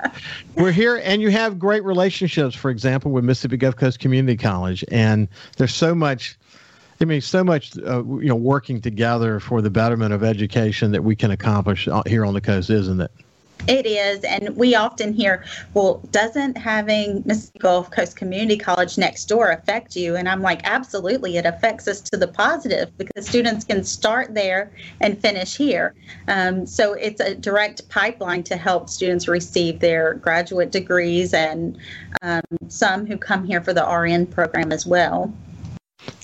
we're 0.56 0.72
here. 0.72 1.01
And 1.03 1.22
you 1.22 1.30
have 1.32 1.58
great 1.58 1.84
relationships, 1.84 2.56
for 2.56 2.70
example, 2.70 3.12
with 3.12 3.24
Mississippi 3.24 3.58
Gulf 3.58 3.75
Coast 3.75 4.00
Community 4.00 4.38
College. 4.38 4.86
And 4.91 5.27
there's 5.58 5.74
so 5.74 5.96
much 5.96 6.38
I 7.01 7.05
mean, 7.05 7.22
so 7.22 7.43
much, 7.43 7.75
uh, 7.79 8.03
you 8.05 8.27
know, 8.27 8.36
working 8.36 8.79
together 8.79 9.39
for 9.39 9.62
the 9.62 9.72
betterment 9.72 10.13
of 10.13 10.24
education 10.24 10.91
that 10.91 11.03
we 11.03 11.15
can 11.15 11.31
accomplish 11.31 11.88
uh, 11.88 12.03
here 12.05 12.24
on 12.24 12.36
the 12.36 12.41
coast, 12.41 12.70
isn't 12.70 13.01
it? 13.01 13.12
It 13.67 13.86
is, 13.86 14.24
and 14.24 14.55
we 14.55 14.74
often 14.74 15.13
hear, 15.13 15.43
"Well, 15.75 16.01
doesn't 16.12 16.58
having 16.58 17.22
Mississippi 17.25 17.60
Gulf 17.60 17.91
Coast 17.91 18.15
Community 18.15 18.58
College 18.58 18.98
next 18.98 19.25
door 19.25 19.51
affect 19.51 19.96
you?" 19.96 20.15
And 20.15 20.27
I'm 20.27 20.41
like, 20.41 20.62
"Absolutely, 20.63 21.38
it 21.38 21.46
affects 21.46 21.88
us 21.88 22.01
to 22.01 22.17
the 22.17 22.27
positive 22.27 22.96
because 22.98 23.27
students 23.27 23.63
can 23.63 23.84
start 23.84 24.34
there 24.34 24.72
and 25.00 25.20
finish 25.20 25.55
here. 25.55 25.93
Um, 26.27 26.65
so 26.65 26.93
it's 26.93 27.22
a 27.22 27.36
direct 27.36 27.88
pipeline 27.89 28.41
to 28.43 28.58
help 28.58 28.89
students 28.89 29.27
receive 29.27 29.79
their 29.79 30.15
graduate 30.15 30.72
degrees, 30.72 31.31
and 31.31 31.77
um, 32.24 32.41
some 32.67 33.05
who 33.05 33.15
come 33.15 33.46
here 33.46 33.62
for 33.62 33.74
the 33.74 33.86
RN 33.86 34.25
program 34.25 34.72
as 34.72 34.88
well." 34.88 35.31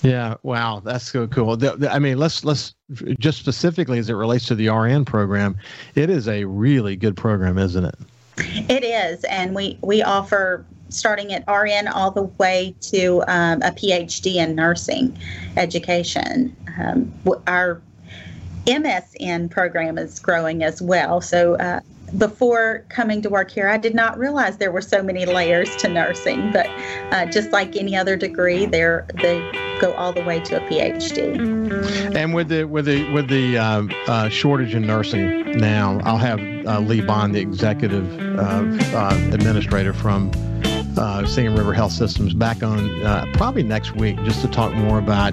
Yeah, 0.02 0.34
wow, 0.42 0.80
that's 0.84 1.10
so 1.10 1.26
cool. 1.26 1.56
The, 1.56 1.76
the, 1.76 1.92
I 1.92 1.98
mean, 1.98 2.18
let's 2.18 2.44
let's 2.44 2.74
just 3.18 3.38
specifically 3.38 3.98
as 3.98 4.08
it 4.08 4.14
relates 4.14 4.46
to 4.46 4.54
the 4.54 4.68
RN 4.68 5.04
program, 5.04 5.56
it 5.94 6.10
is 6.10 6.28
a 6.28 6.44
really 6.44 6.96
good 6.96 7.16
program, 7.16 7.58
isn't 7.58 7.84
it? 7.84 7.94
It 8.36 8.84
is, 8.84 9.24
and 9.24 9.54
we 9.54 9.78
we 9.82 10.02
offer 10.02 10.64
starting 10.88 11.32
at 11.32 11.44
RN 11.48 11.88
all 11.88 12.10
the 12.10 12.22
way 12.22 12.74
to 12.80 13.22
um, 13.28 13.60
a 13.62 13.70
PhD 13.70 14.36
in 14.36 14.54
nursing 14.54 15.18
education. 15.56 16.56
Um, 16.78 17.12
our 17.46 17.82
MSN 18.66 19.50
program 19.50 19.98
is 19.98 20.18
growing 20.18 20.62
as 20.62 20.80
well, 20.80 21.20
so. 21.20 21.54
Uh, 21.56 21.80
before 22.16 22.86
coming 22.88 23.20
to 23.20 23.28
work 23.28 23.50
here, 23.50 23.68
I 23.68 23.76
did 23.76 23.94
not 23.94 24.18
realize 24.18 24.56
there 24.56 24.72
were 24.72 24.80
so 24.80 25.02
many 25.02 25.26
layers 25.26 25.76
to 25.76 25.88
nursing. 25.88 26.50
But 26.52 26.66
uh, 27.12 27.26
just 27.26 27.52
like 27.52 27.76
any 27.76 27.96
other 27.96 28.16
degree, 28.16 28.64
there 28.64 29.06
they 29.14 29.40
go 29.80 29.92
all 29.94 30.12
the 30.12 30.22
way 30.22 30.40
to 30.40 30.56
a 30.56 30.60
PhD. 30.68 32.14
And 32.14 32.34
with 32.34 32.48
the 32.48 32.64
with 32.64 32.86
the 32.86 33.10
with 33.12 33.28
the 33.28 33.58
uh, 33.58 33.82
uh, 34.06 34.28
shortage 34.28 34.74
in 34.74 34.86
nursing 34.86 35.58
now, 35.58 36.00
I'll 36.04 36.18
have 36.18 36.40
uh, 36.66 36.80
Lee 36.80 37.00
Bond, 37.00 37.34
the 37.34 37.40
executive 37.40 38.06
uh, 38.38 38.64
uh, 38.96 39.30
administrator 39.32 39.92
from 39.92 40.30
uh, 40.96 41.26
Singing 41.26 41.54
River 41.54 41.72
Health 41.72 41.92
Systems, 41.92 42.34
back 42.34 42.62
on 42.62 43.00
probably 43.34 43.62
next 43.62 43.94
week 43.96 44.16
just 44.24 44.40
to 44.42 44.48
talk 44.48 44.74
more 44.74 44.98
about 44.98 45.32